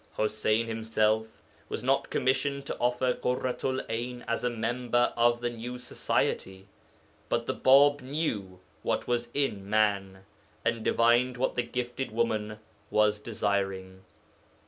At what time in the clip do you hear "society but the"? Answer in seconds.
5.77-7.53